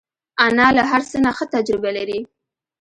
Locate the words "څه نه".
1.09-1.31